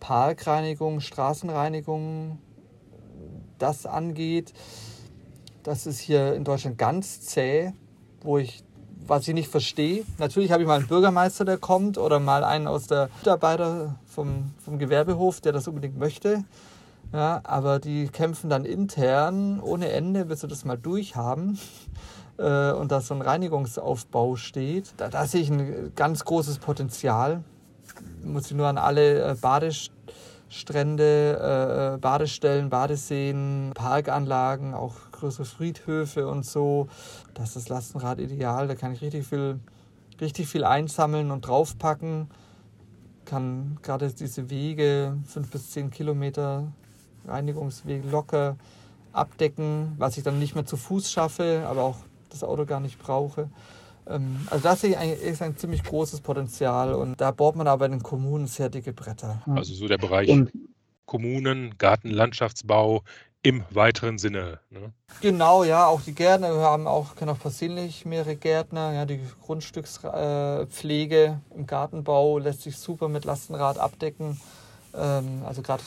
[0.00, 2.38] Parkreinigung, Straßenreinigung,
[3.58, 4.52] das angeht,
[5.62, 7.72] das ist hier in Deutschland ganz zäh,
[8.22, 8.64] wo ich
[9.06, 10.04] was ich nicht verstehe.
[10.18, 14.52] Natürlich habe ich mal einen Bürgermeister, der kommt oder mal einen aus der Mitarbeiter vom,
[14.64, 16.44] vom Gewerbehof, der das unbedingt möchte.
[17.12, 21.58] Ja, aber die kämpfen dann intern ohne Ende, bis sie das mal durchhaben
[22.40, 24.94] äh, und da so ein Reinigungsaufbau steht.
[24.96, 27.44] Da, da sehe ich ein ganz großes Potenzial.
[28.24, 36.46] Muss ich nur an alle äh, Badestrände, äh, Badestellen, Badeseen, Parkanlagen, auch größere Friedhöfe und
[36.46, 36.88] so.
[37.34, 38.68] Das ist das Lastenrad ideal.
[38.68, 39.60] Da kann ich richtig viel
[40.20, 42.28] richtig viel einsammeln und draufpacken.
[43.24, 46.72] Kann gerade diese Wege, fünf bis zehn Kilometer
[47.26, 48.56] Reinigungswege locker
[49.12, 51.98] abdecken, was ich dann nicht mehr zu Fuß schaffe, aber auch
[52.30, 53.50] das Auto gar nicht brauche.
[54.08, 57.66] Ähm, also das sehe ich eigentlich ist ein ziemlich großes Potenzial und da baut man
[57.66, 59.42] aber in den Kommunen sehr dicke Bretter.
[59.54, 60.50] Also so der Bereich und
[61.06, 63.02] Kommunen, Gartenlandschaftsbau
[63.42, 64.60] im weiteren Sinne.
[64.70, 64.92] Ne?
[65.22, 69.18] Genau, ja, auch die Gärtner, wir haben auch, kennen auch persönlich mehrere Gärtner, ja, die
[69.42, 74.38] Grundstückspflege im Gartenbau lässt sich super mit Lastenrad abdecken.
[74.94, 75.82] Ähm, also gerade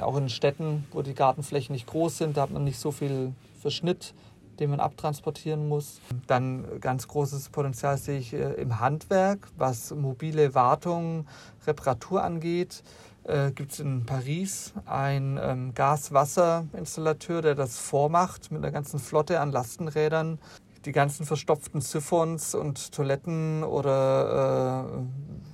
[0.00, 3.32] auch in Städten, wo die Gartenflächen nicht groß sind, da hat man nicht so viel
[3.60, 4.14] Verschnitt,
[4.60, 6.00] den man abtransportieren muss.
[6.26, 11.26] Dann ganz großes Potenzial sehe ich äh, im Handwerk, was mobile Wartung,
[11.66, 12.82] Reparatur angeht.
[13.24, 19.40] Äh, Gibt es in Paris einen ähm, Gas-Wasser-Installateur, der das vormacht mit einer ganzen Flotte
[19.40, 20.38] an Lastenrädern.
[20.84, 25.06] Die ganzen verstopften Siphons und Toiletten oder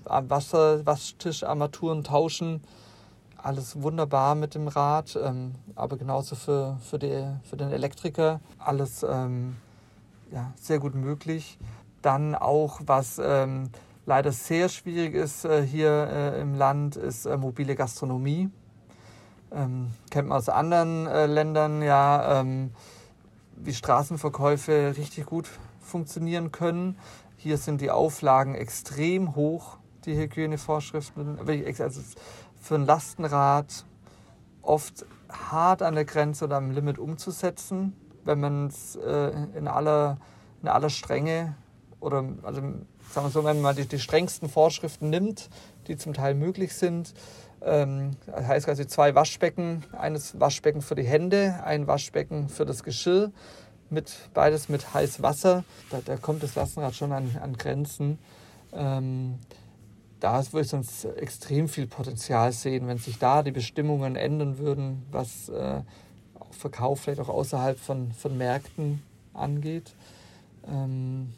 [0.05, 2.63] äh, Wasser, Waschtischarmaturen tauschen
[3.43, 9.03] alles wunderbar mit dem Rad, ähm, aber genauso für, für, die, für den Elektriker alles
[9.03, 9.57] ähm,
[10.31, 11.59] ja, sehr gut möglich.
[12.03, 13.71] Dann auch, was ähm,
[14.07, 18.51] leider sehr schwierig ist äh, hier äh, im Land, ist äh, mobile Gastronomie.
[19.53, 22.71] Ähm, kennt man aus anderen äh, Ländern ja, ähm,
[23.57, 25.51] wie Straßenverkäufe richtig gut
[25.81, 26.97] funktionieren können.
[27.37, 31.39] Hier sind die Auflagen extrem hoch, die Hygienevorschriften.
[31.41, 32.01] Also
[32.61, 33.85] für ein Lastenrad
[34.63, 40.19] oft hart an der Grenze oder am Limit umzusetzen, wenn man es äh, in, aller,
[40.63, 41.57] in aller Strenge
[42.01, 42.61] oder also
[43.11, 45.51] sagen wir so, wenn man die, die strengsten Vorschriften nimmt,
[45.87, 47.15] die zum Teil möglich sind.
[47.63, 52.83] Ähm, das heißt also zwei Waschbecken, eines Waschbecken für die Hände, ein Waschbecken für das
[52.83, 53.33] Geschirr,
[53.91, 55.65] mit, beides mit heißem Wasser.
[55.91, 58.19] Da, da kommt das Lastenrad schon an, an Grenzen.
[58.73, 59.39] Ähm,
[60.21, 65.03] da würde ich sonst extrem viel Potenzial sehen, wenn sich da die Bestimmungen ändern würden,
[65.11, 65.81] was äh,
[66.51, 69.03] Verkauf vielleicht auch außerhalb von, von Märkten
[69.33, 69.95] angeht.
[70.69, 71.33] Ähm,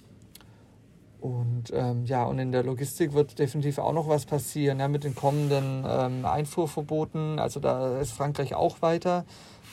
[1.21, 5.05] und ähm, ja, und in der Logistik wird definitiv auch noch was passieren, ja, mit
[5.05, 7.39] den kommenden ähm, Einfuhrverboten.
[7.39, 9.25] Also da ist Frankreich auch weiter,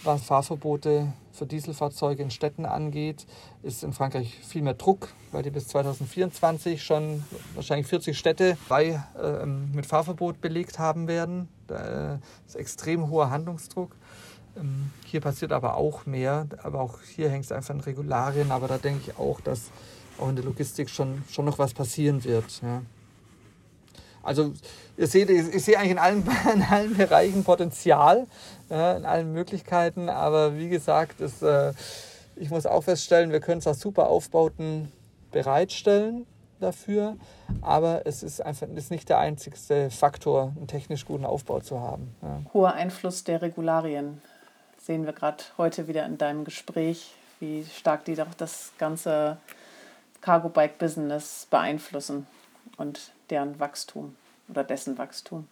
[0.03, 3.25] was Fahrverbote für Dieselfahrzeuge in Städten angeht,
[3.63, 7.23] ist in Frankreich viel mehr Druck, weil die bis 2024 schon
[7.55, 11.47] wahrscheinlich 40 Städte bei, äh, mit Fahrverbot belegt haben werden.
[11.67, 13.95] Da ist extrem hoher Handlungsdruck.
[14.57, 18.51] Ähm, hier passiert aber auch mehr, aber auch hier hängt es einfach an Regularien.
[18.51, 19.71] Aber da denke ich auch, dass
[20.19, 22.61] auch in der Logistik schon, schon noch was passieren wird.
[22.61, 22.81] Ja.
[24.29, 24.53] Also
[24.95, 28.27] ihr seht, ich sehe eigentlich in allen, in allen Bereichen Potenzial,
[28.69, 31.73] ja, in allen Möglichkeiten, aber wie gesagt, ist, äh,
[32.35, 34.91] ich muss auch feststellen, wir können zwar super Aufbauten
[35.31, 36.27] bereitstellen
[36.59, 37.17] dafür,
[37.61, 42.15] aber es ist einfach ist nicht der einzigste Faktor, einen technisch guten Aufbau zu haben.
[42.21, 42.41] Ja.
[42.53, 44.21] Hoher Einfluss der Regularien
[44.77, 49.37] sehen wir gerade heute wieder in deinem Gespräch, wie stark die doch das ganze
[50.21, 52.27] Cargo-Bike-Business beeinflussen
[52.79, 54.15] und deren Wachstum
[54.47, 55.47] oder dessen Wachstum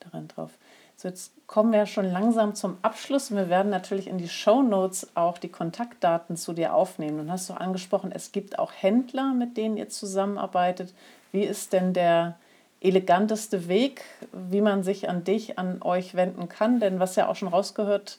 [0.00, 0.50] daran drauf.
[0.98, 5.08] So, jetzt kommen wir schon langsam zum Abschluss wir werden natürlich in die Show Notes
[5.14, 7.20] auch die Kontaktdaten zu dir aufnehmen.
[7.20, 10.94] Und hast du angesprochen, es gibt auch Händler, mit denen ihr zusammenarbeitet.
[11.32, 12.38] Wie ist denn der
[12.80, 16.80] eleganteste Weg, wie man sich an dich, an euch wenden kann?
[16.80, 18.18] Denn was ja auch schon rausgehört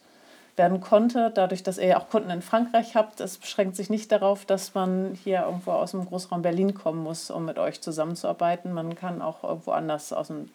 [0.58, 3.20] werden konnte, dadurch, dass ihr ja auch Kunden in Frankreich habt.
[3.20, 7.30] Es beschränkt sich nicht darauf, dass man hier irgendwo aus dem Großraum Berlin kommen muss,
[7.30, 8.72] um mit euch zusammenzuarbeiten.
[8.72, 10.50] Man kann auch irgendwo anders aus dem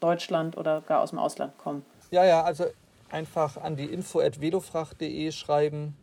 [0.00, 1.84] Deutschland oder gar aus dem Ausland kommen.
[2.10, 2.66] Ja, ja, also
[3.10, 5.96] einfach an die info.velofracht.de schreiben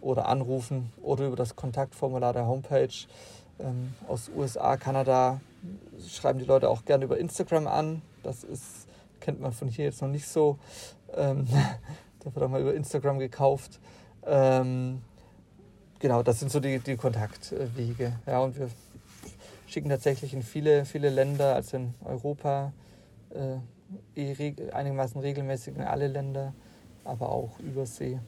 [0.00, 3.06] oder anrufen oder über das Kontaktformular der Homepage.
[3.58, 5.40] Ähm, aus USA, Kanada
[6.08, 8.02] schreiben die Leute auch gerne über Instagram an.
[8.22, 8.88] Das ist,
[9.20, 10.58] kennt man von hier jetzt noch nicht so.
[11.14, 11.46] Ähm,
[12.24, 13.80] Der wird auch mal über Instagram gekauft.
[14.26, 15.02] Ähm,
[15.98, 18.14] genau, das sind so die, die Kontaktwege.
[18.26, 18.68] Ja, und wir
[19.66, 22.72] schicken tatsächlich in viele, viele Länder, also in Europa,
[23.30, 23.58] äh,
[24.16, 26.54] eh einigermaßen regelmäßig in alle Länder,
[27.04, 28.18] aber auch übersee.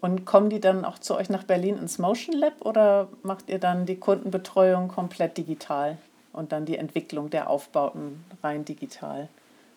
[0.00, 3.60] Und kommen die dann auch zu euch nach Berlin ins Motion Lab oder macht ihr
[3.60, 5.96] dann die Kundenbetreuung komplett digital
[6.32, 9.28] und dann die Entwicklung der Aufbauten rein digital?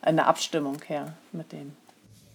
[0.02, 1.76] Eine Abstimmung her mit denen?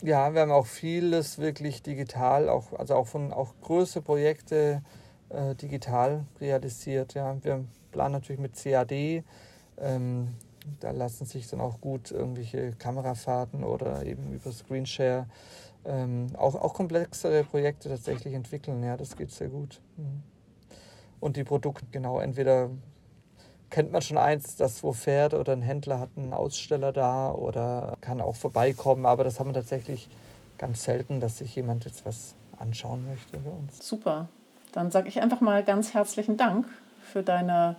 [0.01, 4.81] Ja, wir haben auch vieles wirklich digital, auch, also auch von auch größere Projekte
[5.29, 7.13] äh, digital realisiert.
[7.13, 7.37] Ja.
[7.43, 9.23] Wir planen natürlich mit CAD.
[9.77, 10.29] Ähm,
[10.79, 15.27] da lassen sich dann auch gut irgendwelche Kamerafahrten oder eben über Screenshare
[15.85, 18.83] ähm, auch, auch komplexere Projekte tatsächlich entwickeln.
[18.83, 19.81] Ja, das geht sehr gut.
[19.97, 20.23] Mhm.
[21.19, 22.69] und die Produkte, genau, entweder
[23.71, 27.97] kennt man schon eins, das wo fährt oder ein Händler hat einen Aussteller da oder
[28.01, 30.09] kann auch vorbeikommen, aber das haben wir tatsächlich
[30.57, 33.87] ganz selten, dass sich jemand jetzt was anschauen möchte bei uns.
[33.87, 34.29] Super.
[34.73, 36.67] Dann sage ich einfach mal ganz herzlichen Dank
[37.01, 37.77] für deine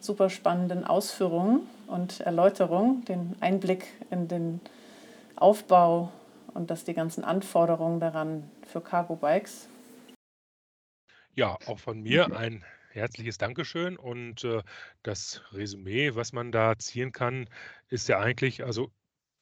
[0.00, 4.60] super spannenden Ausführungen und Erläuterungen, den Einblick in den
[5.36, 6.10] Aufbau
[6.54, 9.68] und dass die ganzen Anforderungen daran für Cargo Bikes.
[11.34, 12.64] Ja, auch von mir ein
[12.96, 14.62] herzliches Dankeschön und äh,
[15.02, 17.48] das Resümee, was man da ziehen kann,
[17.88, 18.90] ist ja eigentlich, also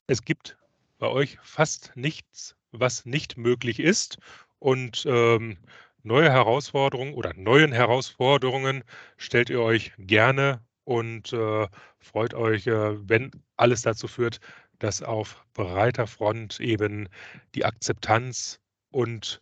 [0.06, 0.58] es gibt
[0.98, 4.18] bei euch fast nichts, was nicht möglich ist
[4.58, 5.56] und ähm,
[6.02, 8.84] neue Herausforderungen oder neuen Herausforderungen
[9.16, 11.66] stellt ihr euch gerne und äh,
[11.98, 14.40] freut euch, äh, wenn alles dazu führt,
[14.78, 17.08] dass auf breiter Front eben
[17.54, 19.40] die Akzeptanz und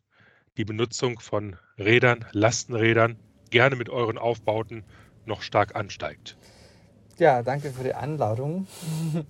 [0.57, 3.19] die Benutzung von Rädern, Lastenrädern,
[3.53, 4.82] gerne mit euren Aufbauten
[5.24, 6.36] noch stark ansteigt.
[7.18, 8.66] Ja, danke für die Einladung.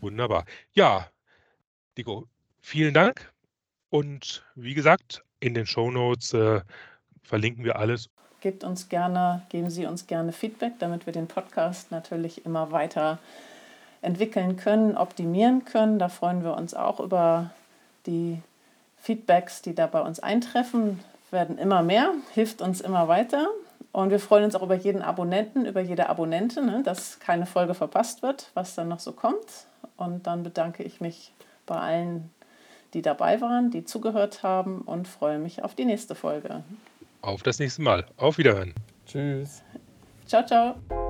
[0.00, 0.46] Wunderbar.
[0.72, 1.08] Ja,
[1.96, 2.26] Nico,
[2.62, 3.32] vielen Dank.
[3.90, 6.62] Und wie gesagt, in den Shownotes äh,
[7.22, 8.08] verlinken wir alles.
[8.40, 13.18] Gebt uns gerne, geben Sie uns gerne Feedback, damit wir den Podcast natürlich immer weiter
[14.02, 15.98] entwickeln können, optimieren können.
[15.98, 17.50] Da freuen wir uns auch über
[18.06, 18.40] die
[18.98, 21.00] Feedbacks, die da bei uns eintreffen.
[21.34, 23.48] Werden immer mehr, hilft uns immer weiter.
[23.92, 27.74] Und wir freuen uns auch über jeden Abonnenten, über jede Abonnentin, ne, dass keine Folge
[27.74, 29.66] verpasst wird, was dann noch so kommt.
[29.96, 31.32] Und dann bedanke ich mich
[31.66, 32.30] bei allen
[32.94, 36.62] die dabei waren, die zugehört haben und freue mich auf die nächste Folge.
[37.20, 38.06] Auf das nächste Mal.
[38.16, 38.72] Auf Wiederhören.
[39.06, 39.62] Tschüss.
[40.26, 41.03] Ciao, ciao.